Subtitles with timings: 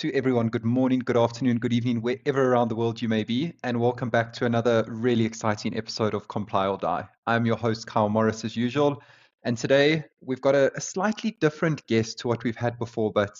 [0.00, 0.48] to everyone.
[0.48, 4.08] Good morning, good afternoon, good evening, wherever around the world you may be, and welcome
[4.08, 7.06] back to another really exciting episode of Comply or Die.
[7.26, 9.02] I'm your host, Kyle Morris, as usual,
[9.42, 13.38] and today we've got a, a slightly different guest to what we've had before, but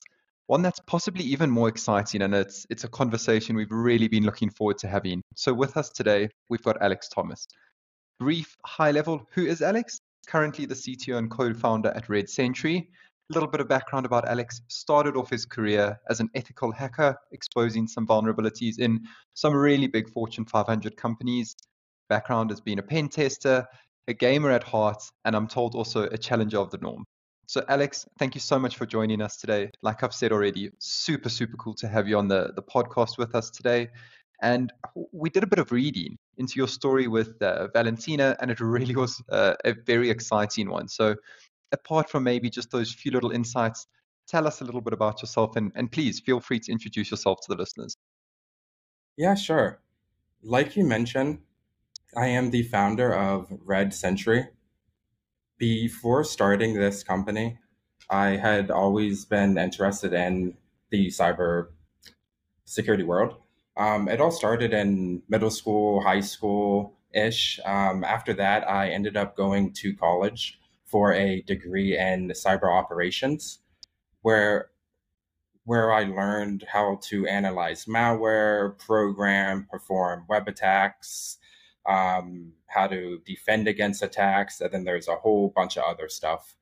[0.48, 4.50] one that's possibly even more exciting, and it's it's a conversation we've really been looking
[4.50, 5.22] forward to having.
[5.36, 7.48] So, with us today, we've got Alex Thomas.
[8.18, 9.98] Brief, high level, who is Alex?
[10.26, 14.60] Currently the CTO and co-founder at Red Sentry a little bit of background about Alex.
[14.68, 19.00] Started off his career as an ethical hacker, exposing some vulnerabilities in
[19.34, 21.56] some really big Fortune 500 companies.
[22.08, 23.66] Background has been a pen tester,
[24.08, 27.04] a gamer at heart, and I'm told also a challenger of the norm.
[27.46, 29.70] So, Alex, thank you so much for joining us today.
[29.82, 33.34] Like I've said already, super, super cool to have you on the, the podcast with
[33.34, 33.88] us today.
[34.42, 34.72] And
[35.12, 38.94] we did a bit of reading into your story with uh, Valentina, and it really
[38.94, 40.88] was uh, a very exciting one.
[40.88, 41.16] So,
[41.72, 43.86] apart from maybe just those few little insights,
[44.26, 47.40] tell us a little bit about yourself and, and please feel free to introduce yourself
[47.42, 47.96] to the listeners.
[49.16, 49.80] Yeah, sure.
[50.42, 51.40] Like you mentioned,
[52.16, 54.48] I am the founder of Red Sentry.
[55.58, 57.58] Before starting this company,
[58.08, 60.56] I had always been interested in
[60.90, 61.68] the cyber
[62.64, 63.34] security world.
[63.76, 67.60] Um, it all started in middle school, high school ish.
[67.64, 70.59] Um, after that, I ended up going to college
[70.90, 73.60] for a degree in cyber operations,
[74.22, 74.70] where
[75.64, 81.38] where I learned how to analyze malware, program, perform web attacks,
[81.86, 86.56] um, how to defend against attacks, and then there's a whole bunch of other stuff.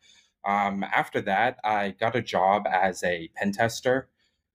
[0.44, 4.08] Um, after that, I got a job as a pen tester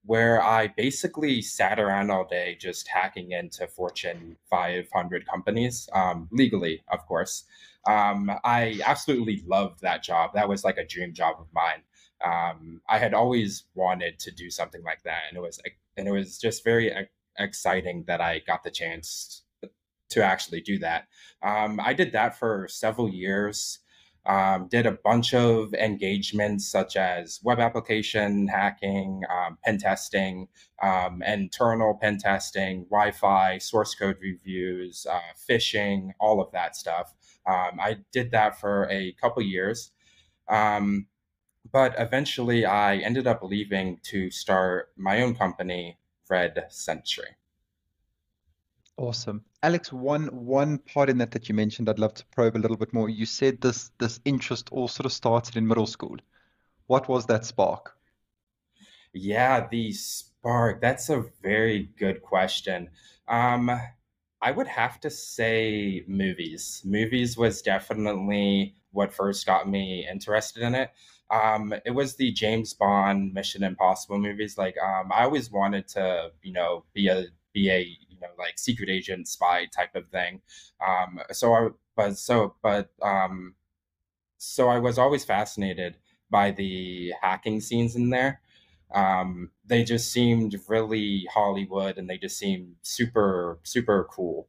[0.05, 6.83] where I basically sat around all day just hacking into Fortune 500 companies, um, legally,
[6.91, 7.45] of course.
[7.87, 10.31] Um, I absolutely loved that job.
[10.33, 11.83] That was like a dream job of mine.
[12.23, 15.59] Um, I had always wanted to do something like that, and it was
[15.97, 16.91] and it was just very
[17.37, 19.43] exciting that I got the chance
[20.09, 21.07] to actually do that.
[21.41, 23.79] Um, I did that for several years
[24.25, 30.47] um, did a bunch of engagements such as web application hacking, um, pen testing,
[30.81, 37.13] um, internal pen testing, Wi Fi, source code reviews, uh, phishing, all of that stuff.
[37.45, 39.91] Um, I did that for a couple years.
[40.47, 41.07] Um,
[41.71, 45.97] but eventually, I ended up leaving to start my own company,
[46.29, 47.37] Red Sentry.
[48.97, 49.43] Awesome.
[49.63, 52.77] Alex, one one part in that that you mentioned, I'd love to probe a little
[52.77, 53.09] bit more.
[53.09, 56.17] You said this this interest all sort of started in middle school.
[56.87, 57.97] What was that spark?
[59.13, 60.81] Yeah, the spark.
[60.81, 62.89] That's a very good question.
[63.27, 63.71] Um,
[64.43, 66.81] I would have to say movies.
[66.85, 70.91] Movies was definitely what first got me interested in it.
[71.31, 74.57] Um, it was the James Bond, Mission Impossible movies.
[74.57, 78.57] Like, um, I always wanted to, you know, be a be a you know like
[78.59, 80.41] secret agent spy type of thing
[80.85, 83.53] um so i but so but um
[84.37, 85.97] so i was always fascinated
[86.29, 88.41] by the hacking scenes in there
[88.93, 94.47] um they just seemed really hollywood and they just seemed super super cool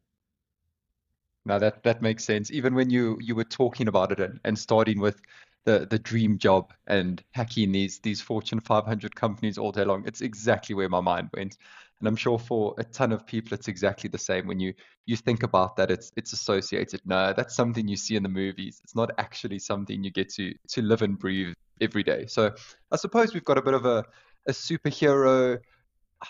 [1.44, 4.58] now that that makes sense even when you you were talking about it and, and
[4.58, 5.20] starting with
[5.64, 10.20] the the dream job and hacking these these fortune 500 companies all day long it's
[10.20, 11.56] exactly where my mind went
[12.04, 14.46] and I'm sure for a ton of people, it's exactly the same.
[14.46, 14.74] When you
[15.06, 17.00] you think about that, it's it's associated.
[17.06, 18.80] No, that's something you see in the movies.
[18.84, 22.26] It's not actually something you get to to live and breathe every day.
[22.26, 22.52] So
[22.92, 24.04] I suppose we've got a bit of a
[24.46, 25.58] a superhero.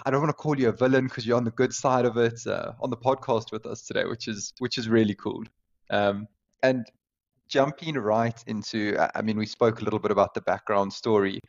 [0.05, 2.17] I don't want to call you a villain because you're on the good side of
[2.17, 5.45] it uh, on the podcast with us today, which is which is really cool.
[5.91, 6.27] Um,
[6.63, 6.87] and
[7.49, 11.41] jumping right into, I mean, we spoke a little bit about the background story.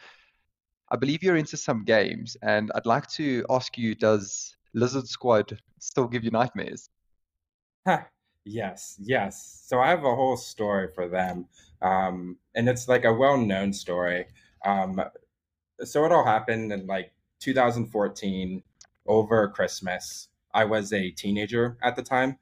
[0.91, 5.57] I believe you're into some games, and I'd like to ask you: Does Lizard Squad
[5.79, 6.89] still give you nightmares?
[8.45, 9.63] yes, yes.
[9.65, 11.47] So I have a whole story for them,
[11.81, 14.25] um, and it's like a well-known story.
[14.63, 15.01] Um,
[15.83, 18.63] so it all happened in like 2014
[19.07, 20.29] over Christmas.
[20.53, 22.37] I was a teenager at the time,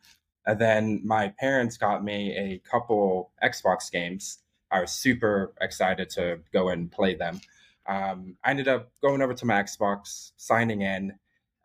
[0.45, 4.39] and then my parents got me a couple Xbox games.
[4.71, 7.41] I was super excited to go and play them.
[7.87, 11.13] Um, I ended up going over to my Xbox, signing in.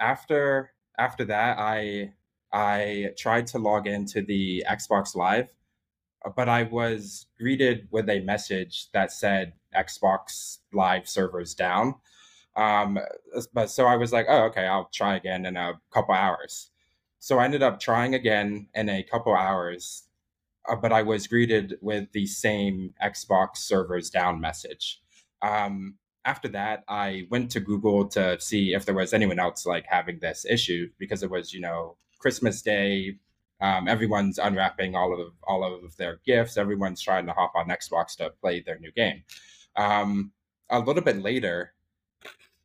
[0.00, 2.12] After after that, I
[2.52, 5.48] I tried to log into the Xbox Live,
[6.36, 11.94] but I was greeted with a message that said Xbox Live servers down.
[12.56, 12.98] Um,
[13.52, 16.70] but so I was like, oh, okay, I'll try again in a couple hours.
[17.20, 20.04] So I ended up trying again in a couple hours,
[20.68, 25.00] uh, but I was greeted with the same Xbox servers down message.
[25.42, 25.94] Um,
[26.24, 30.18] after that, I went to Google to see if there was anyone else like having
[30.18, 33.18] this issue because it was, you know, Christmas Day.
[33.60, 36.56] Um, everyone's unwrapping all of all of their gifts.
[36.56, 39.24] Everyone's trying to hop on Xbox to play their new game.
[39.76, 40.32] Um,
[40.70, 41.72] a little bit later,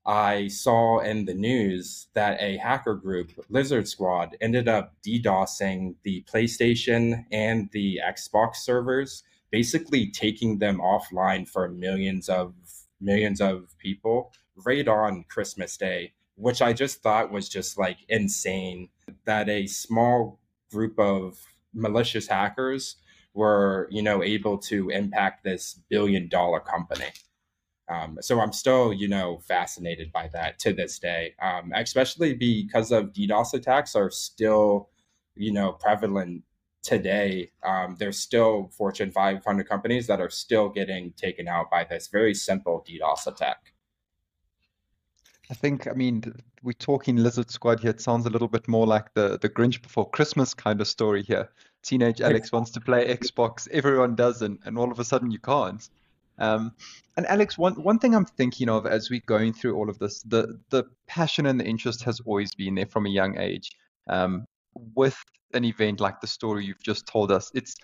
[0.05, 6.23] I saw in the news that a hacker group, Lizard Squad, ended up DDoSing the
[6.23, 12.53] PlayStation and the Xbox servers, basically taking them offline for millions of
[12.99, 18.89] millions of people right on Christmas Day, which I just thought was just like insane
[19.25, 20.39] that a small
[20.73, 21.39] group of
[21.73, 22.97] malicious hackers
[23.33, 27.11] were, you know, able to impact this billion dollar company.
[27.89, 32.91] Um, so I'm still, you know, fascinated by that to this day, um, especially because
[32.91, 34.89] of DDoS attacks are still,
[35.35, 36.43] you know, prevalent
[36.81, 37.51] today.
[37.65, 42.33] Um, there's still Fortune 500 companies that are still getting taken out by this very
[42.33, 43.72] simple DDoS attack.
[45.53, 46.23] I think, I mean,
[46.63, 47.91] we're talking Lizard Squad here.
[47.91, 51.21] It sounds a little bit more like the the Grinch before Christmas kind of story
[51.21, 51.47] here.
[51.83, 55.37] Teenage Alex wants to play Xbox, everyone does, and, and all of a sudden you
[55.37, 55.87] can't.
[56.39, 56.71] Um,
[57.17, 60.23] and Alex, one one thing I'm thinking of as we're going through all of this,
[60.23, 63.69] the the passion and the interest has always been there from a young age.
[64.07, 64.47] Um,
[64.95, 65.23] with
[65.53, 67.75] an event like the story you've just told us, it's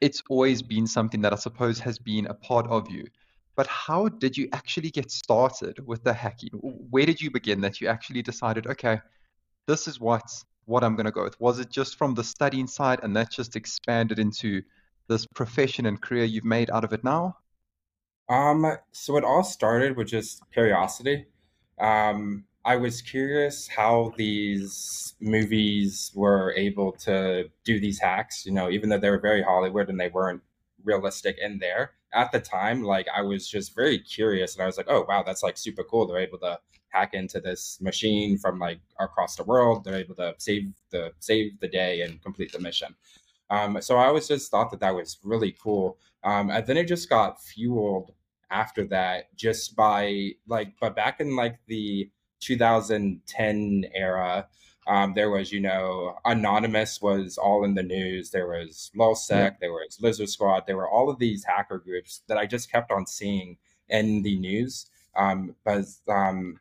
[0.00, 3.04] it's always been something that I suppose has been a part of you.
[3.56, 6.50] But how did you actually get started with the hacking?
[6.52, 9.00] Where did you begin that you actually decided, okay,
[9.66, 10.22] this is what
[10.66, 11.40] what I'm going to go with?
[11.40, 14.62] Was it just from the studying side and that just expanded into
[15.08, 17.36] this profession and career you've made out of it now?
[18.28, 21.26] Um, so it all started with just curiosity.
[21.80, 28.68] Um, I was curious how these movies were able to do these hacks, you know,
[28.68, 30.42] even though they were very Hollywood and they weren't
[30.84, 31.92] realistic in there.
[32.14, 35.22] At the time, like I was just very curious and I was like, oh wow,
[35.22, 36.06] that's like super cool.
[36.06, 36.58] They're able to
[36.88, 39.84] hack into this machine from like across the world.
[39.84, 42.94] They're able to save the save the day and complete the mission.
[43.50, 45.98] Um, so I always just thought that that was really cool.
[46.24, 48.12] Um, and then it just got fueled
[48.50, 52.10] after that just by like, but back in like the
[52.40, 54.48] 2010 era,
[54.86, 58.30] um, there was, you know, Anonymous was all in the news.
[58.30, 59.50] There was LulzSec, yeah.
[59.60, 60.64] there was Lizard Squad.
[60.66, 63.56] There were all of these hacker groups that I just kept on seeing
[63.88, 64.86] in the news.
[65.16, 66.60] Um, but um,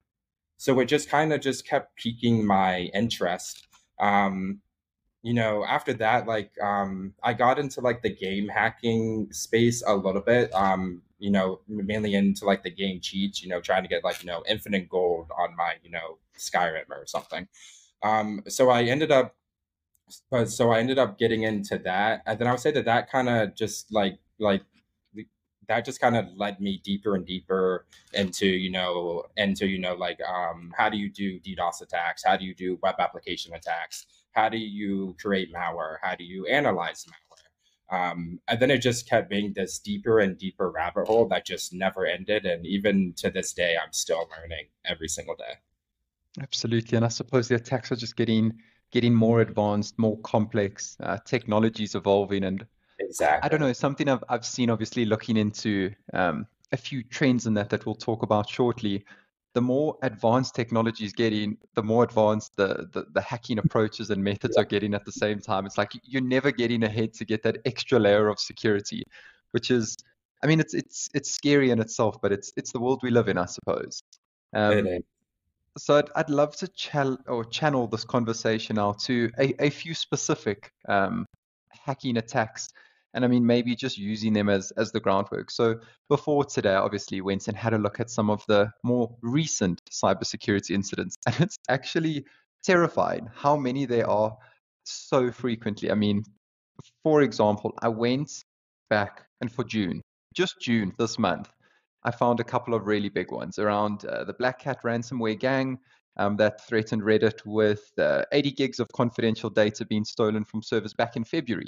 [0.58, 3.68] so it just kind of just kept piquing my interest.
[4.00, 4.62] Um,
[5.22, 9.96] you know, after that, like um, I got into like the game hacking space a
[9.96, 10.54] little bit.
[10.54, 13.44] Um, you know, mainly into like the game cheats.
[13.44, 16.90] You know, trying to get like you know infinite gold on my you know Skyrim
[16.90, 17.48] or something.
[18.06, 19.36] Um, so I ended up,
[20.46, 23.30] so I ended up getting into that, and then I would say that that kind
[23.30, 24.62] of just like like
[25.68, 29.96] that just kind of led me deeper and deeper into you know into you know
[29.96, 32.24] like um, how do you do DDoS attacks?
[32.24, 34.06] How do you do web application attacks?
[34.36, 35.98] how do you create malware?
[36.02, 37.42] How do you analyze malware?
[37.88, 41.74] Um, and then it just kept being this deeper and deeper rabbit hole that just
[41.74, 42.46] never ended.
[42.46, 45.60] And even to this day, I'm still learning every single day.
[46.42, 48.54] Absolutely, and I suppose the attacks are just getting
[48.92, 50.98] getting more advanced, more complex.
[51.00, 52.66] Uh, technologies evolving, and
[53.00, 53.46] exactly.
[53.46, 54.70] I don't know something I've I've seen.
[54.70, 59.06] Obviously, looking into um, a few trends in that that we'll talk about shortly
[59.56, 64.22] the more advanced technology is getting, the more advanced the, the, the hacking approaches and
[64.22, 65.66] methods are getting at the same time.
[65.66, 69.02] It's like you're never getting ahead to get that extra layer of security,
[69.52, 69.96] which is,
[70.44, 73.30] I mean, it's it's it's scary in itself, but it's it's the world we live
[73.30, 74.04] in, I suppose.
[74.54, 74.86] Um,
[75.78, 79.94] so I'd, I'd love to chal- or channel this conversation now to a, a few
[79.94, 81.26] specific um,
[81.70, 82.70] hacking attacks
[83.16, 85.50] and I mean maybe just using them as as the groundwork.
[85.50, 85.80] So
[86.10, 89.82] before today, I obviously went and had a look at some of the more recent
[89.90, 92.26] cybersecurity incidents, and it's actually
[92.64, 94.38] terrifying how many there are
[94.84, 95.90] so frequently.
[95.90, 96.24] I mean,
[97.04, 98.44] for example, I went
[98.90, 100.02] back and for June,
[100.34, 101.50] just June this month,
[102.06, 105.80] I found a couple of really big ones around uh, the Black Cat ransomware gang.
[106.18, 110.94] Um, that threatened Reddit with uh, 80 gigs of confidential data being stolen from servers
[110.94, 111.68] back in February.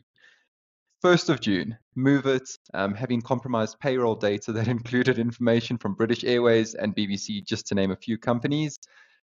[1.04, 6.76] 1st of June, MOVEit, um, having compromised payroll data that included information from British Airways
[6.76, 8.80] and BBC, just to name a few companies.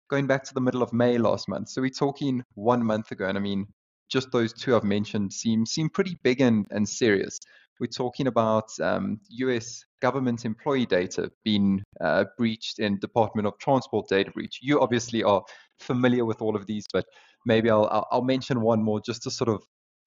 [0.10, 1.70] Going back to the middle of May last month.
[1.70, 3.28] So we're talking one month ago.
[3.28, 3.68] And I mean,
[4.10, 7.40] just those two I've mentioned seem seem pretty big and, and serious.
[7.80, 14.08] We're talking about um, US government employee data being uh, breached in Department of Transport
[14.10, 14.60] data breach.
[14.62, 15.44] You obviously are
[15.80, 17.06] familiar with all of these, but
[17.46, 19.64] maybe I'll, I'll, mention one more just to sort of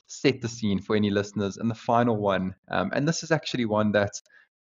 [0.07, 1.57] set the scene for any listeners.
[1.57, 4.13] And the final one, um, and this is actually one that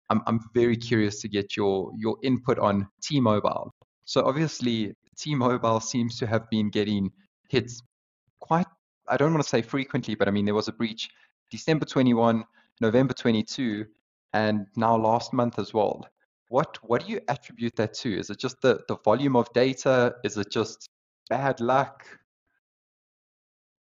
[0.10, 3.74] I'm I'm very curious to get your your input on T-Mobile.
[4.06, 7.12] So obviously, T-Mobile seems to have been getting
[7.50, 7.82] hits
[8.40, 8.68] quite.
[9.08, 11.10] I don't want to say frequently, but I mean there was a breach
[11.52, 12.44] December 21,
[12.82, 13.86] November 22,
[14.34, 16.08] and now last month as well.
[16.50, 18.18] What what do you attribute that to?
[18.18, 20.16] Is it just the the volume of data?
[20.24, 20.90] Is it just
[21.30, 22.06] bad luck?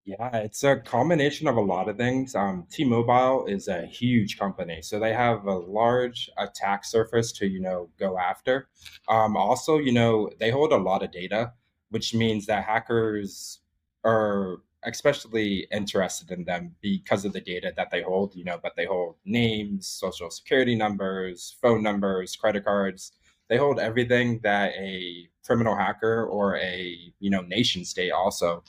[0.05, 2.35] Yeah, it's a combination of a lot of things.
[2.35, 7.59] Um, T-Mobile is a huge company, so they have a large attack surface to, you
[7.59, 8.67] know, go after.
[9.09, 11.53] Um, also, you know, they hold a lot of data,
[11.89, 13.61] which means that hackers
[14.03, 18.75] are especially interested in them because of the data that they hold, you know, but
[18.75, 23.13] they hold names, social security numbers, phone numbers, credit cards.
[23.47, 28.63] They hold everything that a criminal hacker or a, you know, nation state also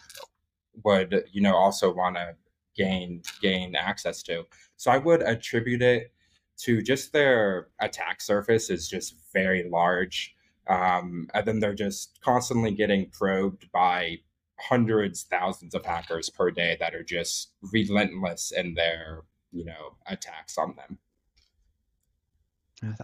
[0.84, 2.34] would you know also want to
[2.76, 4.44] gain gain access to.
[4.76, 6.12] So I would attribute it
[6.58, 10.34] to just their attack surface is just very large.
[10.68, 14.18] Um, and then they're just constantly getting probed by
[14.58, 19.22] hundreds, thousands of hackers per day that are just relentless in their,
[19.52, 20.98] you know, attacks on them.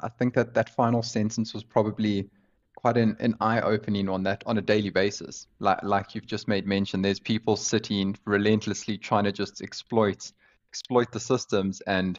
[0.03, 2.29] I think that that final sentence was probably
[2.77, 5.47] quite an, an eye-opening on that on a daily basis.
[5.61, 10.33] Like like you've just made mention, there's people sitting relentlessly trying to just exploit
[10.69, 11.81] exploit the systems.
[11.83, 12.19] And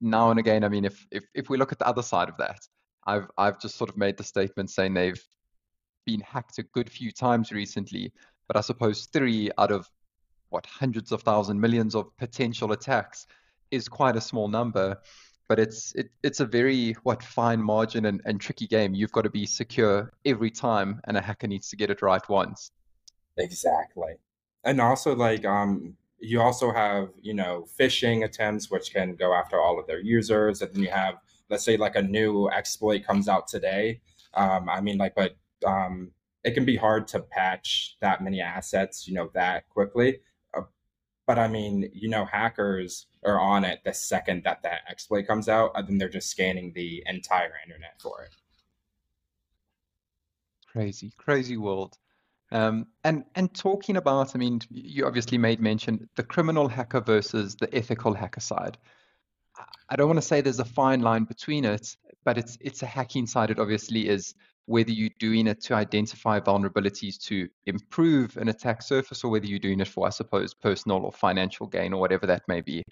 [0.00, 2.36] now and again, I mean, if if if we look at the other side of
[2.38, 2.60] that,
[3.06, 5.22] I've I've just sort of made the statement saying they've
[6.04, 8.12] been hacked a good few times recently,
[8.46, 9.88] but I suppose three out of
[10.50, 13.26] what hundreds of thousands, millions of potential attacks
[13.70, 14.98] is quite a small number
[15.48, 18.94] but it's it, it's a very what fine margin and, and tricky game.
[18.94, 22.26] You've got to be secure every time, and a hacker needs to get it right
[22.28, 22.70] once.
[23.36, 24.14] Exactly,
[24.64, 29.60] and also like um, you also have you know phishing attempts, which can go after
[29.60, 31.16] all of their users, and then you have
[31.50, 34.00] let's say like a new exploit comes out today.
[34.34, 36.10] Um, I mean, like, but um,
[36.44, 40.20] it can be hard to patch that many assets, you know, that quickly.
[41.26, 45.48] But I mean, you know, hackers are on it the second that that exploit comes
[45.48, 48.30] out, and then they're just scanning the entire internet for it.
[50.70, 51.96] Crazy, crazy world.
[52.52, 57.56] Um, and and talking about, I mean, you obviously made mention the criminal hacker versus
[57.56, 58.76] the ethical hacker side.
[59.88, 62.86] I don't want to say there's a fine line between it, but it's it's a
[62.86, 63.50] hacking side.
[63.50, 64.34] It obviously is
[64.66, 69.58] whether you're doing it to identify vulnerabilities to improve an attack surface or whether you're
[69.58, 72.82] doing it for, I suppose, personal or financial gain or whatever that may be.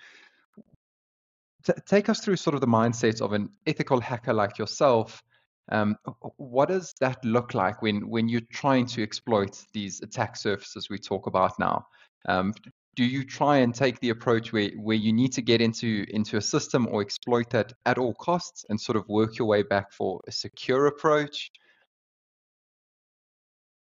[1.65, 5.23] T- take us through sort of the mindset of an ethical hacker like yourself.
[5.71, 5.97] Um,
[6.37, 10.99] what does that look like when, when you're trying to exploit these attack surfaces we
[10.99, 11.87] talk about now?
[12.29, 12.53] Um,
[12.95, 16.37] do you try and take the approach where, where you need to get into into
[16.37, 19.93] a system or exploit that at all costs and sort of work your way back
[19.93, 21.51] for a secure approach?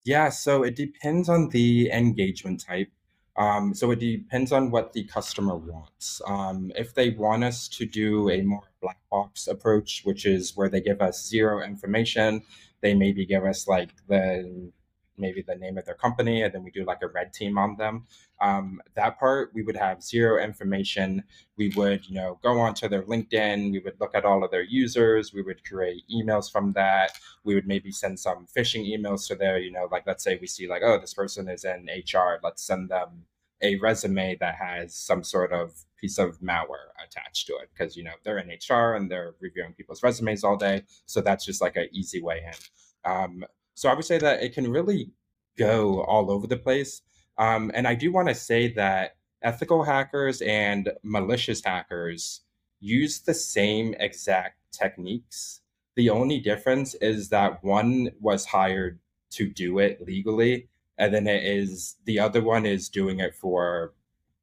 [0.05, 2.91] Yeah, so it depends on the engagement type.
[3.37, 6.21] Um, so it depends on what the customer wants.
[6.27, 10.69] Um, if they want us to do a more black box approach, which is where
[10.69, 12.43] they give us zero information,
[12.81, 14.73] they maybe give us like the
[15.19, 17.77] maybe the name of their company, and then we do like a red team on
[17.77, 18.07] them.
[18.41, 21.25] Um, that part, we would have zero information.
[21.57, 23.73] We would, you know, go onto their LinkedIn.
[23.73, 25.33] We would look at all of their users.
[25.33, 27.13] We would create emails from that.
[27.45, 30.47] We would maybe send some phishing emails to their, you know, like let's say we
[30.47, 32.39] see like, oh, this person is in HR.
[32.43, 33.27] Let's send them
[33.61, 38.05] a resume that has some sort of piece of malware attached to it because you
[38.05, 40.83] know they're in HR and they're reviewing people's resumes all day.
[41.07, 43.11] So that's just like an easy way in.
[43.11, 43.45] Um,
[43.79, 45.13] so I would say that it can really
[45.57, 47.01] go all over the place.
[47.39, 52.41] Um, and I do want to say that ethical hackers and malicious hackers
[52.81, 55.61] use the same exact techniques.
[55.95, 58.99] The only difference is that one was hired
[59.31, 63.95] to do it legally, and then it is the other one is doing it for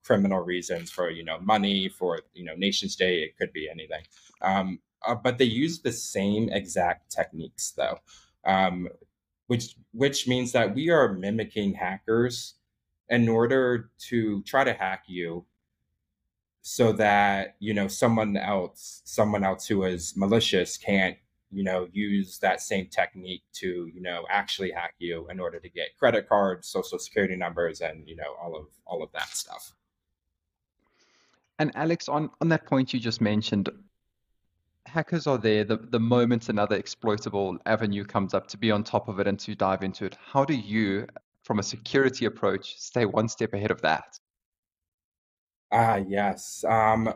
[0.02, 3.24] criminal reasons, for you know money, for you know nation state.
[3.24, 4.04] It could be anything.
[4.42, 8.00] Um, uh, but they use the same exact techniques though.
[8.46, 8.88] Um,
[9.48, 12.56] which which means that we are mimicking hackers
[13.10, 15.46] in order to try to hack you
[16.62, 21.16] so that you know someone else someone else who is malicious can't
[21.52, 25.70] you know use that same technique to you know actually hack you in order to
[25.70, 29.74] get credit cards social security numbers and you know all of all of that stuff.
[31.60, 33.70] And alex on on that point you just mentioned
[34.96, 39.10] hackers are there the, the moment another exploitable avenue comes up to be on top
[39.10, 40.18] of it and to dive into it.
[40.26, 41.06] How do you,
[41.44, 44.18] from a security approach, stay one step ahead of that?
[45.70, 46.64] Ah, yes.
[46.64, 47.14] Um,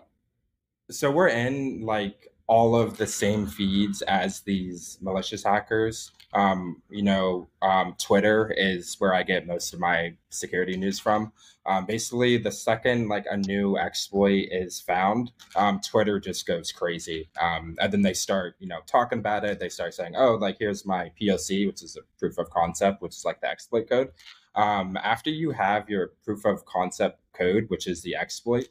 [0.91, 6.11] so we're in like all of the same feeds as these malicious hackers.
[6.33, 11.31] Um, you know, um, Twitter is where I get most of my security news from.
[11.67, 17.29] Um, basically, the second like a new exploit is found, um, Twitter just goes crazy,
[17.39, 19.59] um, and then they start, you know, talking about it.
[19.59, 23.15] They start saying, "Oh, like here's my POC, which is a proof of concept, which
[23.15, 24.09] is like the exploit code."
[24.55, 28.67] Um, after you have your proof of concept code, which is the exploit,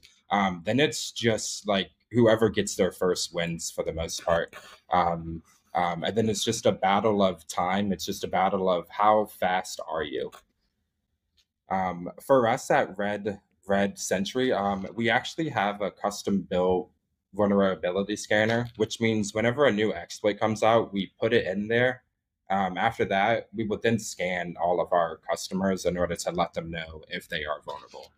[0.64, 4.54] then it's just like whoever gets there first wins for the most part.
[4.92, 5.42] Um,
[5.74, 7.92] um, and then it's just a battle of time.
[7.92, 10.30] It's just a battle of how fast are you.
[11.70, 16.90] Um, for us at Red Red Sentry, um, we actually have a custom built
[17.34, 22.02] vulnerability scanner, which means whenever a new exploit comes out, we put it in there.
[22.50, 26.54] Um, after that, we would then scan all of our customers in order to let
[26.54, 28.10] them know if they are vulnerable.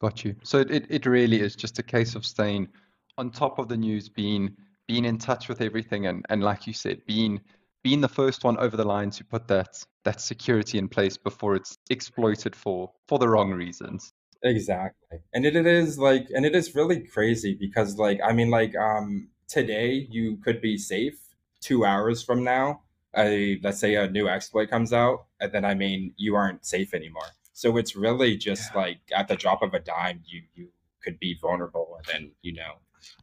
[0.00, 0.36] Got you.
[0.42, 2.68] So it, it really is just a case of staying
[3.16, 6.72] on top of the news, being being in touch with everything, and and like you
[6.72, 7.40] said, being
[7.82, 11.56] being the first one over the line to put that that security in place before
[11.56, 14.12] it's exploited for for the wrong reasons.
[14.44, 18.50] Exactly, and it, it is like, and it is really crazy because like I mean
[18.50, 21.18] like um today you could be safe.
[21.60, 22.82] Two hours from now,
[23.16, 26.94] a let's say a new exploit comes out, and then I mean you aren't safe
[26.94, 27.26] anymore.
[27.58, 28.80] So it's really just yeah.
[28.82, 30.68] like at the drop of a dime, you you
[31.02, 32.74] could be vulnerable, and then you know,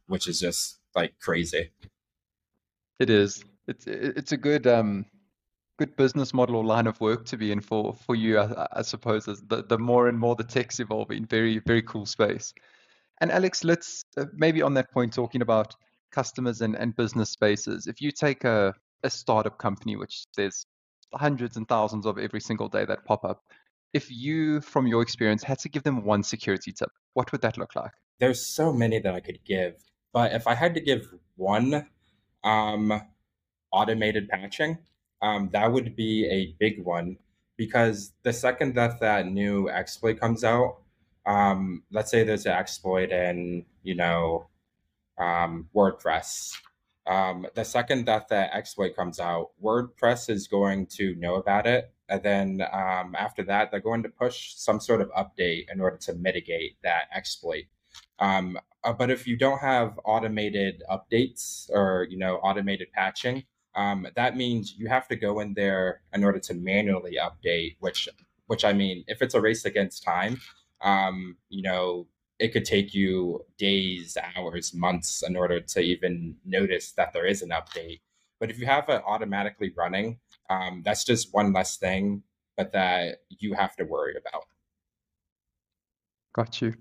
[0.08, 1.70] which is just like crazy.
[2.98, 3.42] It is.
[3.66, 5.06] It's it's a good um
[5.78, 8.38] good business model or line of work to be in for for you.
[8.38, 12.52] I, I suppose the the more and more the tech's evolving, very very cool space.
[13.22, 15.74] And Alex, let's uh, maybe on that point talking about
[16.10, 17.86] customers and, and business spaces.
[17.86, 20.66] If you take a a startup company, which there's
[21.14, 23.42] hundreds and thousands of every single day that pop up,
[23.96, 27.56] if you, from your experience, had to give them one security tip, what would that
[27.56, 27.92] look like?
[28.20, 29.74] There's so many that I could give,
[30.12, 31.86] but if I had to give one,
[32.44, 33.02] um,
[33.72, 34.78] automated patching,
[35.22, 37.16] um, that would be a big one
[37.56, 40.82] because the second that that new exploit comes out,
[41.24, 44.48] um, let's say there's an exploit in you know
[45.18, 46.52] um, WordPress.
[47.06, 51.92] Um, the second that the exploit comes out, WordPress is going to know about it
[52.08, 55.96] and then um, after that, they're going to push some sort of update in order
[55.98, 57.64] to mitigate that exploit.
[58.18, 64.06] Um, uh, but if you don't have automated updates or you know automated patching, um,
[64.16, 67.76] that means you have to go in there in order to manually update.
[67.80, 68.08] Which,
[68.46, 70.40] which I mean, if it's a race against time,
[70.80, 72.06] um, you know,
[72.38, 77.42] it could take you days, hours, months in order to even notice that there is
[77.42, 78.00] an update.
[78.38, 80.18] But if you have it automatically running,
[80.50, 82.22] um, that's just one less thing,
[82.56, 84.44] but that you have to worry about.
[86.34, 86.74] Got you.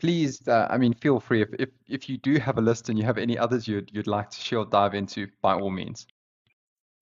[0.00, 2.98] Please, uh, I mean, feel free if, if if you do have a list and
[2.98, 6.06] you have any others you'd you'd like to share or dive into, by all means.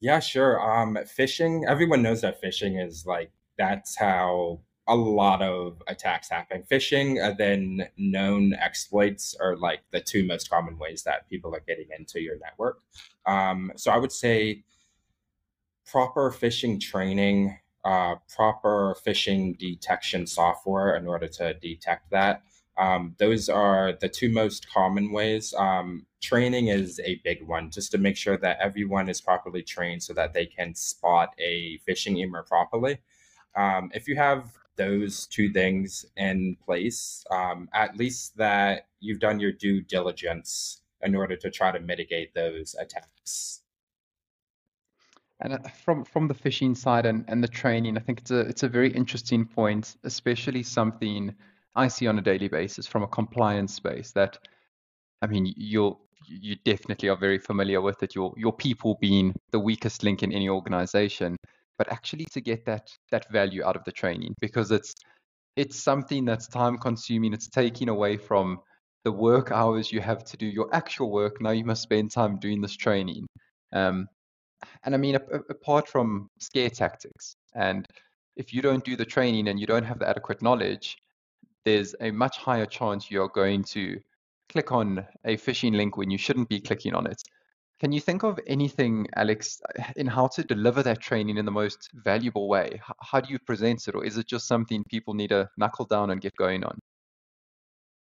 [0.01, 0.61] Yeah, sure.
[0.61, 1.67] Um, phishing.
[1.69, 6.65] Everyone knows that phishing is like that's how a lot of attacks happen.
[6.71, 11.63] Phishing and then known exploits are like the two most common ways that people are
[11.67, 12.81] getting into your network.
[13.27, 14.65] Um, so I would say
[15.87, 22.43] proper phishing training, uh, proper phishing detection software in order to detect that.
[22.79, 25.53] Um, those are the two most common ways.
[25.55, 30.03] Um, training is a big one, just to make sure that everyone is properly trained
[30.03, 32.99] so that they can spot a phishing email properly.
[33.55, 39.41] Um, if you have those two things in place, um, at least that you've done
[39.41, 43.63] your due diligence in order to try to mitigate those attacks.
[45.41, 48.41] And uh, from from the phishing side and, and the training, I think it's a
[48.41, 51.35] it's a very interesting point, especially something
[51.75, 54.13] I see on a daily basis from a compliance space.
[54.13, 54.39] That
[55.23, 58.15] I mean, you'll you definitely are very familiar with it.
[58.15, 61.37] Your your people being the weakest link in any organization,
[61.79, 64.95] but actually to get that that value out of the training because it's
[65.57, 67.33] it's something that's time consuming.
[67.33, 68.61] It's taking away from
[69.05, 71.41] the work hours you have to do your actual work.
[71.41, 73.27] Now you must spend time doing this training.
[73.73, 74.09] Um,
[74.85, 77.87] and I mean, apart from scare tactics, and
[78.37, 80.99] if you don't do the training and you don't have the adequate knowledge,
[81.65, 83.99] there's a much higher chance you're going to
[84.51, 87.23] click on a phishing link when you shouldn't be clicking on it.
[87.81, 89.61] Can you think of anything, Alex,
[89.97, 92.79] in how to deliver that training in the most valuable way?
[93.01, 96.11] How do you present it, or is it just something people need to knuckle down
[96.11, 96.79] and get going on?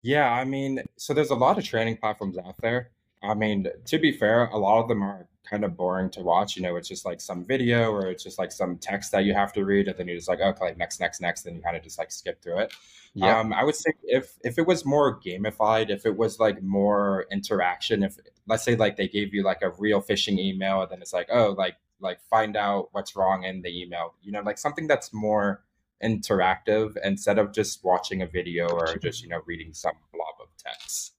[0.02, 2.90] Yeah, I mean, so there's a lot of training platforms out there.
[3.22, 6.56] I mean, to be fair, a lot of them are kind of boring to watch.
[6.56, 9.34] You know, it's just like some video or it's just like some text that you
[9.34, 11.76] have to read, and then you're just like, okay, next, next, next, then you kind
[11.76, 12.72] of just like skip through it.
[13.14, 13.38] Yeah.
[13.38, 17.26] Um, I would say if if it was more gamified, if it was like more
[17.30, 21.02] interaction, if let's say like they gave you like a real phishing email, and then
[21.02, 24.56] it's like, oh, like like find out what's wrong in the email, you know, like
[24.56, 25.62] something that's more
[26.02, 30.48] interactive instead of just watching a video or just you know reading some blob of
[30.56, 31.14] text.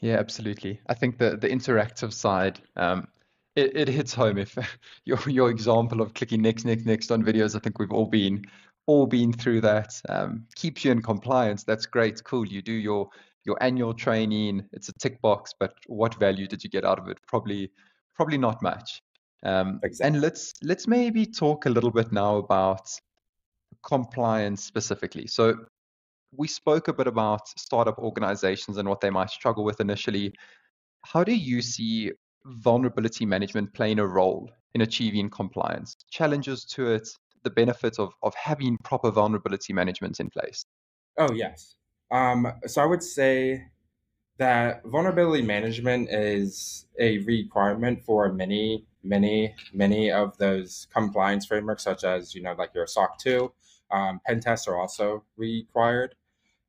[0.00, 0.80] Yeah, absolutely.
[0.86, 3.08] I think the the interactive side, um,
[3.56, 4.38] it, it hits home.
[4.38, 4.56] If
[5.04, 8.44] your your example of clicking next, next, next on videos, I think we've all been
[8.86, 10.00] all been through that.
[10.08, 11.64] Um, keeps you in compliance.
[11.64, 12.46] That's great, cool.
[12.46, 13.08] You do your
[13.44, 14.68] your annual training.
[14.72, 17.18] It's a tick box, but what value did you get out of it?
[17.26, 17.70] Probably
[18.14, 19.02] probably not much.
[19.44, 20.06] Um, Exactly.
[20.06, 22.90] and let's let's maybe talk a little bit now about
[23.82, 25.26] compliance specifically.
[25.26, 25.66] So
[26.36, 30.32] we spoke a bit about startup organizations and what they might struggle with initially.
[31.04, 32.12] How do you see
[32.46, 35.94] vulnerability management playing a role in achieving compliance?
[36.10, 37.08] Challenges to it,
[37.42, 40.64] the benefits of, of having proper vulnerability management in place.
[41.18, 41.76] Oh yes.
[42.10, 43.64] Um, so I would say
[44.38, 52.04] that vulnerability management is a requirement for many, many, many of those compliance frameworks, such
[52.04, 53.52] as you know, like your SOC two.
[53.90, 56.14] Um, pen tests are also required.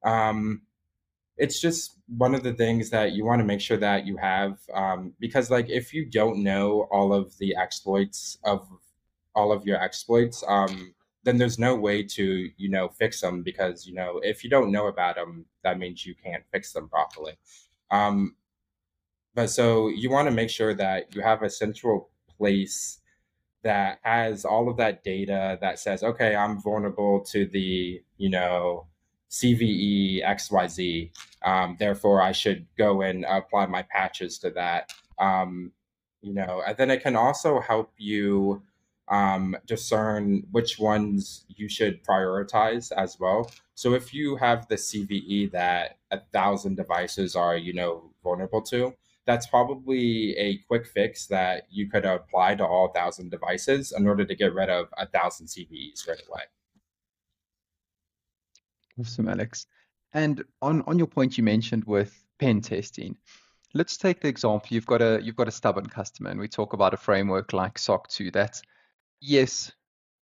[0.03, 0.61] Um,
[1.37, 4.59] it's just one of the things that you want to make sure that you have
[4.73, 8.67] um, because like if you don't know all of the exploits of
[9.35, 10.93] all of your exploits um,
[11.23, 14.71] then there's no way to you know fix them because you know if you don't
[14.71, 17.33] know about them that means you can't fix them properly
[17.91, 18.35] um,
[19.33, 22.99] but so you want to make sure that you have a central place
[23.63, 28.85] that has all of that data that says okay i'm vulnerable to the you know
[29.35, 31.11] CVE XYZ.
[31.43, 34.93] Um, therefore, I should go and apply my patches to that.
[35.19, 35.71] Um,
[36.21, 38.63] you know, and then it can also help you
[39.07, 43.51] um, discern which ones you should prioritize as well.
[43.75, 48.95] So if you have the CVE that a thousand devices are, you know, vulnerable to,
[49.25, 54.23] that's probably a quick fix that you could apply to all thousand devices in order
[54.25, 56.41] to get rid of a thousand CVEs right away.
[58.99, 59.65] Awesome, Alex.
[60.13, 63.17] And on, on your point you mentioned with pen testing,
[63.73, 66.73] let's take the example you've got a you've got a stubborn customer, and we talk
[66.73, 68.61] about a framework like SOC 2 that
[69.19, 69.71] yes,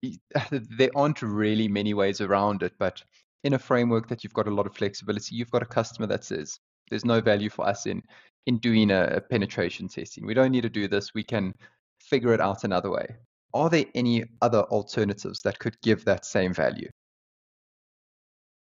[0.52, 3.04] there aren't really many ways around it, but
[3.44, 6.24] in a framework that you've got a lot of flexibility, you've got a customer that
[6.24, 8.02] says there's no value for us in
[8.46, 10.26] in doing a, a penetration testing.
[10.26, 11.14] We don't need to do this.
[11.14, 11.54] We can
[12.00, 13.16] figure it out another way.
[13.54, 16.90] Are there any other alternatives that could give that same value?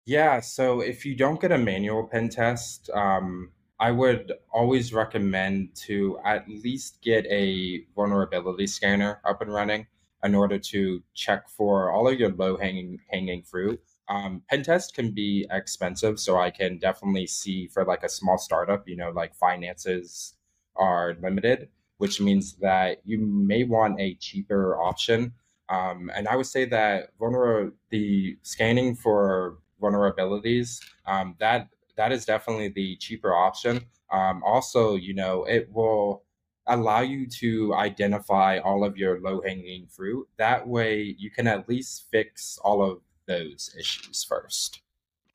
[0.06, 5.74] Yeah, so if you don't get a manual pen test, um, I would always recommend
[5.87, 9.87] to at least get a vulnerability scanner up and running
[10.22, 13.80] in order to check for all of your low hanging hanging fruit.
[14.09, 18.38] Um, pen test can be expensive, so I can definitely see for like a small
[18.38, 20.35] startup, you know, like finances
[20.77, 25.33] are limited, which means that you may want a cheaper option.
[25.69, 32.25] Um, and I would say that vulner the scanning for vulnerabilities, um, that that is
[32.25, 33.87] definitely the cheaper option.
[34.11, 36.25] Um, also, you know, it will
[36.67, 40.27] allow you to identify all of your low hanging fruit.
[40.38, 44.80] That way, you can at least fix all of those issues first.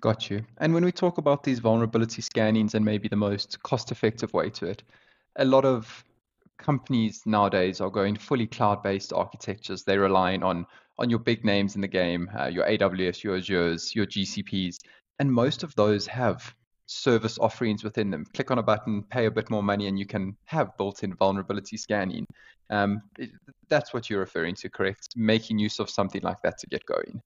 [0.01, 0.45] Got you.
[0.59, 4.67] And when we talk about these vulnerability scannings and maybe the most cost-effective way to
[4.67, 4.83] it,
[5.35, 6.03] a lot of
[6.57, 9.83] companies nowadays are going fully cloud-based architectures.
[9.83, 10.65] They're relying on
[10.99, 14.79] on your big names in the game, uh, your AWS, your Azures, your GCPs,
[15.19, 16.53] and most of those have
[16.87, 18.25] service offerings within them.
[18.33, 21.77] Click on a button, pay a bit more money, and you can have built-in vulnerability
[21.77, 22.25] scanning.
[22.69, 23.01] Um,
[23.69, 25.09] that's what you're referring to, correct?
[25.15, 27.21] Making use of something like that to get going.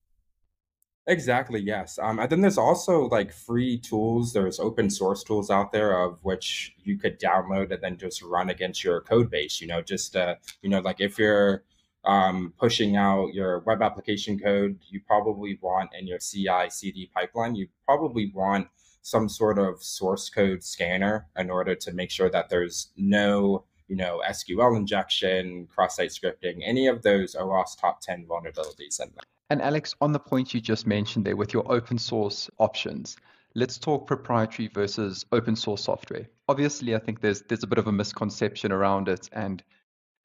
[1.06, 2.00] Exactly, yes.
[2.02, 4.32] Um, and then there's also like free tools.
[4.32, 8.50] There's open source tools out there of which you could download and then just run
[8.50, 9.60] against your code base.
[9.60, 11.64] You know, just uh, you know, like if you're
[12.06, 17.56] um, pushing out your web application code, you probably want in your CI CD pipeline,
[17.56, 18.68] you probably want
[19.02, 23.98] some sort of source code scanner in order to make sure that there's no you
[23.98, 29.33] know SQL injection, cross-site scripting, any of those OWASP top 10 vulnerabilities in there.
[29.50, 33.18] And Alex, on the point you just mentioned there with your open source options,
[33.56, 36.28] let's talk proprietary versus open source software.
[36.48, 39.64] Obviously, I think there's there's a bit of a misconception around it and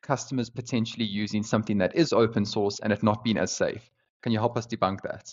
[0.02, 3.90] customers potentially using something that is open source and it not being as safe.
[4.22, 5.32] Can you help us debunk that?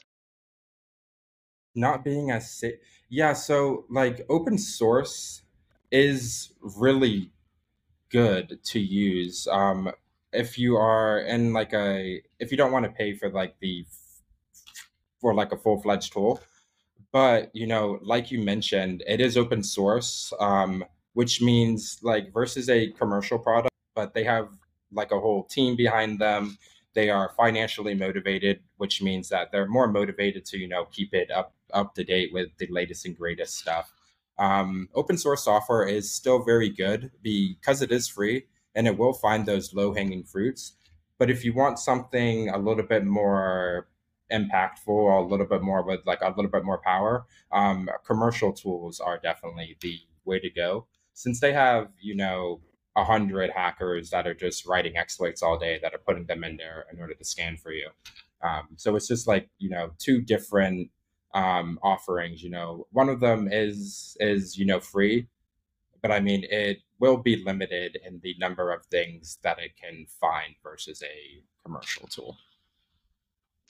[1.75, 2.75] not being as safe.
[3.09, 5.43] Yeah, so like open source
[5.91, 7.31] is really
[8.09, 9.91] good to use um,
[10.35, 13.85] if you are in like a if you don't want to pay for like the
[15.21, 16.41] for like a full fledged tool.
[17.11, 22.69] But you know, like you mentioned, it is open source, um, which means like versus
[22.69, 24.49] a commercial product, but they have
[24.91, 26.57] like a whole team behind them.
[26.93, 31.31] They are financially motivated, which means that they're more motivated to you know keep it
[31.31, 33.93] up up to date with the latest and greatest stuff.
[34.37, 38.43] Um, open source software is still very good because it is free
[38.75, 40.73] and it will find those low hanging fruits.
[41.17, 43.87] But if you want something a little bit more
[44.31, 48.51] impactful or a little bit more with like a little bit more power, um, commercial
[48.51, 50.87] tools are definitely the way to go.
[51.13, 52.61] Since they have, you know,
[52.95, 56.57] a hundred hackers that are just writing exploits all day that are putting them in
[56.57, 57.89] there in order to scan for you.
[58.41, 60.89] Um, so it's just like you know two different
[61.33, 62.41] um, offerings.
[62.41, 65.27] You know, one of them is is you know free,
[66.01, 70.05] but I mean it will be limited in the number of things that it can
[70.19, 72.37] find versus a commercial tool.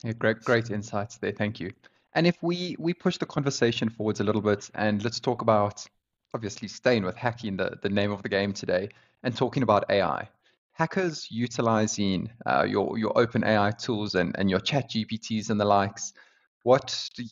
[0.04, 1.32] Yeah, great, great insights there.
[1.32, 1.72] Thank you.
[2.14, 5.86] And if we we push the conversation forwards a little bit, and let's talk about
[6.34, 8.90] obviously staying with hacking, the the name of the game today,
[9.24, 10.30] and talking about AI.
[10.72, 15.66] Hackers utilizing uh, your your open AI tools and and your Chat GPTs and the
[15.66, 16.14] likes.
[16.64, 17.28] What you,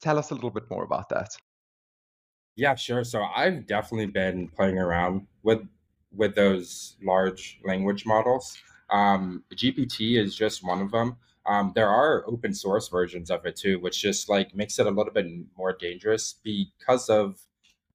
[0.00, 1.36] tell us a little bit more about that?
[2.58, 3.04] Yeah, sure.
[3.04, 5.60] So I've definitely been playing around with
[6.12, 8.58] with those large language models.
[8.90, 11.18] Um, GPT is just one of them.
[11.46, 14.90] Um, there are open source versions of it too, which just like makes it a
[14.90, 17.38] little bit more dangerous because of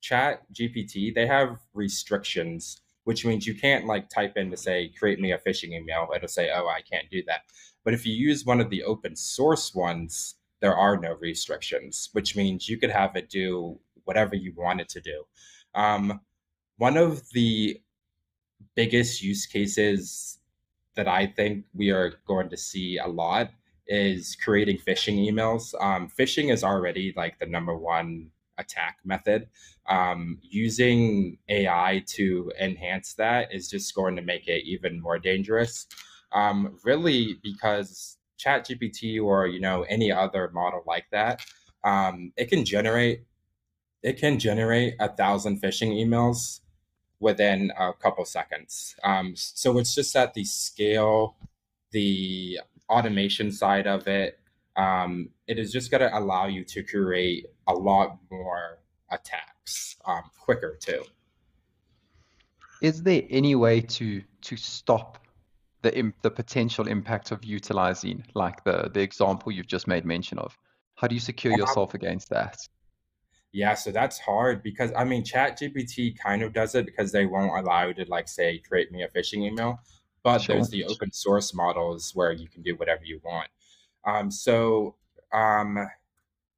[0.02, 1.14] Chat GPT.
[1.14, 5.40] They have restrictions, which means you can't like type in to say create me a
[5.40, 6.08] phishing email.
[6.16, 7.42] It'll say, oh, I can't do that.
[7.84, 12.36] But if you use one of the open source ones, there are no restrictions, which
[12.38, 15.24] means you could have it do whatever you want it to do.
[15.76, 16.22] Um,
[16.78, 17.80] one of the
[18.76, 20.40] biggest use cases
[20.96, 23.50] that I think we are going to see a lot
[23.88, 25.74] is creating phishing emails.
[25.82, 29.48] Um, phishing is already like the number one attack method.
[29.88, 35.88] Um, using AI to enhance that is just going to make it even more dangerous.
[36.32, 41.46] Um, really, because ChatGPT or you know any other model like that,
[41.84, 43.24] um, it can generate
[44.04, 46.60] it can generate a thousand phishing emails
[47.20, 48.96] within a couple seconds.
[49.04, 51.38] Um, so it's just that the scale,
[51.92, 54.40] the automation side of it,
[54.76, 60.24] um, it is just going to allow you to create a lot more attacks um,
[60.38, 61.04] quicker too.
[62.82, 65.20] Is there any way to to stop
[65.84, 70.38] the imp- the potential impact of utilizing like the the example you've just made mention
[70.40, 70.58] of?
[70.96, 72.58] How do you secure yourself against that?
[73.54, 77.28] Yeah, so that's hard because I mean, Chat GPT kind of does it because they
[77.28, 79.80] won't allow you to like say create me a phishing email,
[80.24, 80.56] but sure.
[80.56, 83.50] there's the open source models where you can do whatever you want.
[84.06, 84.96] Um, so
[85.32, 85.88] um,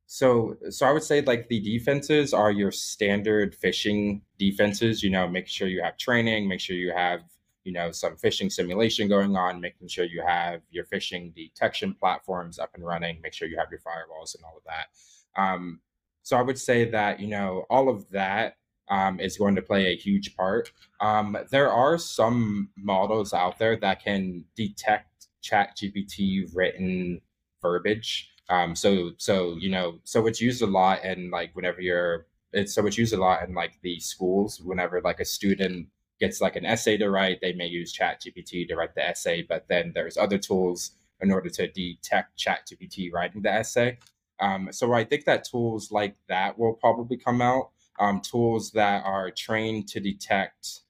[0.06, 5.04] so so I would say like the defenses are your standard phishing defenses.
[5.04, 7.24] You know, make sure you have training, make sure you have
[7.66, 12.58] you know some phishing simulation going on, making sure you have your phishing detection platforms
[12.58, 15.42] up and running, make sure you have your firewalls and all of that.
[15.42, 15.82] Um,
[16.26, 18.58] so I would say that, you know, all of that
[18.90, 20.72] um, is going to play a huge part.
[21.00, 27.22] Um, there are some models out there that can detect chat GPT written
[27.62, 28.32] verbiage.
[28.50, 32.74] Um, so, so, you know, so it's used a lot in like whenever you're, it's
[32.74, 35.88] so it's used a lot in like the schools, whenever like a student
[36.20, 39.44] gets like an essay to write, they may use chat GPT to write the essay,
[39.48, 44.00] but then there's other tools in order to detect chat GPT writing the essay.
[44.40, 47.72] Um, so I think that tools like that will probably come out.
[48.00, 50.82] Um, tools that are trained to detect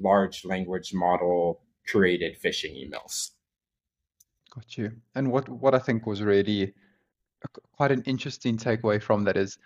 [0.00, 3.30] large language model created phishing emails.
[4.54, 4.92] Got you.
[5.14, 6.74] And what what I think was really
[7.72, 9.58] quite an interesting takeaway from that is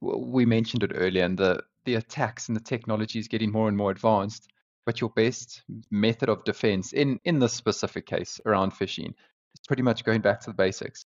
[0.00, 3.76] we mentioned it earlier, and the the attacks and the technology is getting more and
[3.76, 4.48] more advanced.
[4.84, 9.14] But your best method of defense in in this specific case around phishing
[9.54, 11.06] is pretty much going back to the basics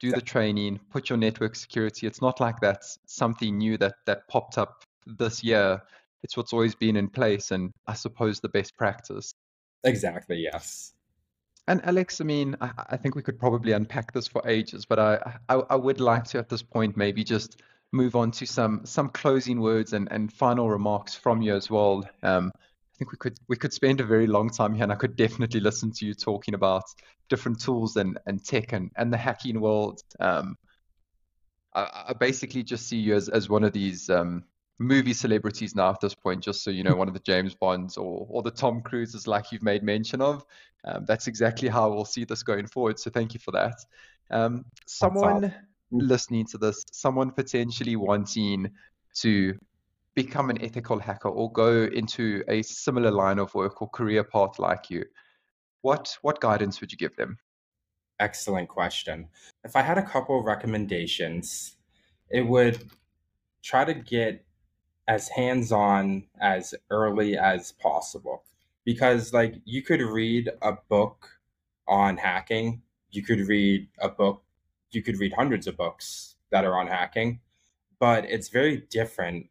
[0.00, 2.06] do the training, put your network security.
[2.06, 5.80] It's not like that's something new that that popped up this year.
[6.22, 9.32] It's what's always been in place, and I suppose the best practice.
[9.84, 10.36] Exactly.
[10.36, 10.92] Yes.
[11.68, 14.98] And Alex, I mean, I, I think we could probably unpack this for ages, but
[14.98, 18.84] I, I, I would like to at this point maybe just move on to some
[18.84, 22.08] some closing words and, and final remarks from you as well.
[22.22, 22.52] Um,
[22.98, 25.60] think we could we could spend a very long time here, and I could definitely
[25.60, 26.84] listen to you talking about
[27.28, 30.02] different tools and, and tech and, and the hacking world.
[30.20, 30.56] Um,
[31.74, 34.44] I, I, basically just see you as, as one of these um,
[34.78, 37.96] movie celebrities now at this point, just so you know, one of the James Bonds
[37.96, 40.44] or or the Tom Cruises, like you've made mention of.
[40.84, 42.98] Um, that's exactly how we'll see this going forward.
[42.98, 43.74] So thank you for that.
[44.30, 45.54] Um, someone
[45.90, 48.70] listening to this, someone potentially wanting
[49.16, 49.58] to
[50.16, 54.58] become an ethical hacker or go into a similar line of work or career path
[54.58, 55.04] like you,
[55.82, 57.38] what what guidance would you give them?
[58.18, 59.28] Excellent question.
[59.62, 61.76] If I had a couple of recommendations,
[62.30, 62.82] it would
[63.62, 64.44] try to get
[65.06, 68.42] as hands-on as early as possible
[68.84, 71.28] because like you could read a book
[71.86, 74.42] on hacking you could read a book
[74.90, 77.38] you could read hundreds of books that are on hacking
[78.00, 79.46] but it's very different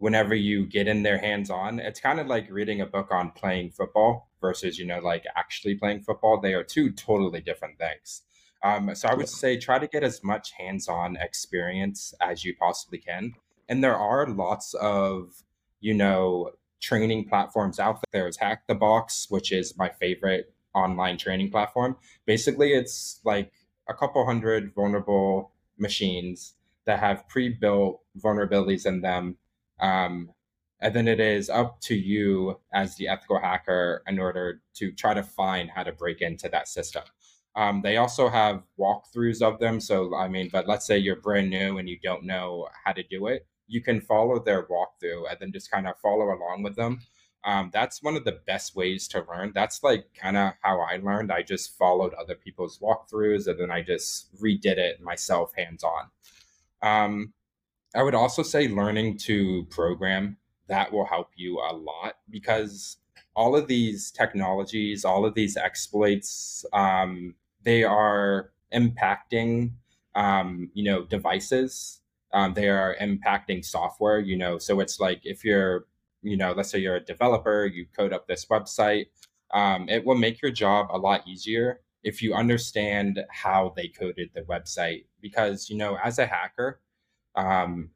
[0.00, 3.30] whenever you get in their hands on it's kind of like reading a book on
[3.32, 6.40] playing football versus you know like actually playing football.
[6.40, 8.22] They are two totally different things.
[8.64, 12.98] Um, so i would say try to get as much hands-on experience as you possibly
[12.98, 13.34] can.
[13.68, 15.42] And there are lots of
[15.80, 18.22] you know training platforms out there.
[18.22, 21.96] There's hack the box which is my favorite online training platform.
[22.26, 23.52] Basically it's like
[23.88, 29.36] a couple hundred vulnerable machines that have pre-built vulnerabilities in them
[29.80, 30.30] um,
[30.80, 35.12] and then it is up to you as the ethical hacker in order to try
[35.12, 37.02] to find how to break into that system
[37.56, 41.50] um, they also have walkthroughs of them so i mean but let's say you're brand
[41.50, 45.38] new and you don't know how to do it you can follow their walkthrough and
[45.38, 47.00] then just kind of follow along with them.
[47.44, 49.52] Um, that's one of the best ways to learn.
[49.54, 51.30] That's like kind of how I learned.
[51.30, 56.10] I just followed other people's walkthroughs and then I just redid it myself hands on.
[56.82, 57.32] Um,
[57.98, 60.36] I would also say learning to program
[60.68, 62.98] that will help you a lot because
[63.34, 67.34] all of these technologies, all of these exploits, um,
[67.64, 69.72] they are impacting,
[70.14, 72.00] um, you know, devices.
[72.32, 75.86] Um, they are impacting software you know so it's like if you're
[76.22, 79.06] you know let's say you're a developer you code up this website
[79.52, 84.28] um, it will make your job a lot easier if you understand how they coded
[84.34, 86.80] the website because you know as a hacker
[87.38, 87.90] um,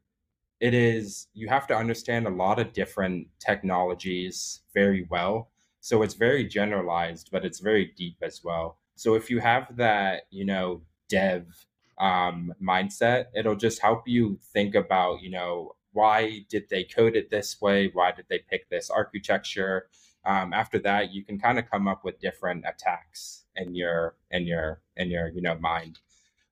[0.59, 5.49] it is you have to understand a lot of different technologies very well
[5.81, 10.23] so it's very generalized but it's very deep as well so if you have that
[10.29, 11.65] you know dev
[11.97, 17.29] um, mindset, it'll just help you think about, you know, why did they code it
[17.29, 17.89] this way?
[17.93, 19.87] Why did they pick this architecture?
[20.25, 24.47] Um, after that, you can kind of come up with different attacks in your in
[24.47, 25.99] your in your you know mind.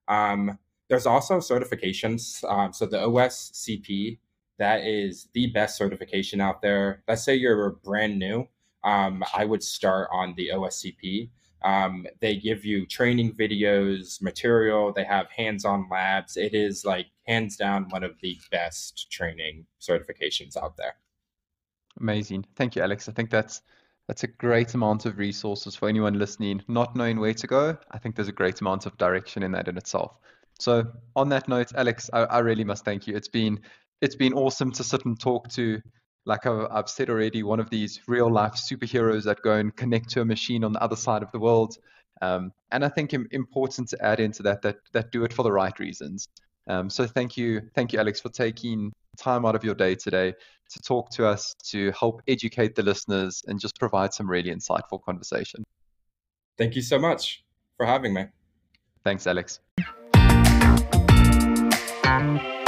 [0.08, 0.60] Um,
[0.91, 2.43] there's also certifications.
[2.51, 4.19] Um, so the OSCP
[4.60, 7.01] that is the best certification out there.
[7.08, 8.47] Let's say you're brand new.
[8.84, 11.30] Um, I would start on the OSCP.
[11.63, 14.91] Um, they give you training videos, material.
[14.93, 16.36] They have hands-on labs.
[16.36, 20.95] It is like hands down one of the best training certifications out there.
[22.01, 22.45] Amazing.
[22.56, 23.08] Thank you, Alex.
[23.08, 23.62] I think that's
[24.08, 27.77] that's a great amount of resources for anyone listening, not knowing where to go.
[27.91, 30.17] I think there's a great amount of direction in that in itself.
[30.62, 33.15] So on that note, Alex, I, I really must thank you.
[33.15, 33.60] It's been
[34.02, 35.82] it's been awesome to sit and talk to
[36.28, 40.21] like I've said already, one of these real life superheroes that go and connect to
[40.21, 41.78] a machine on the other side of the world.
[42.21, 45.52] Um, and I think important to add into that that that do it for the
[45.52, 46.28] right reasons.
[46.67, 50.32] Um, so thank you, thank you, Alex, for taking time out of your day today
[50.69, 55.02] to talk to us, to help educate the listeners, and just provide some really insightful
[55.04, 55.63] conversation.
[56.60, 57.43] Thank you so much
[57.78, 58.26] for having me.
[59.04, 59.60] Thanks, Alex.
[62.19, 62.61] Thank you.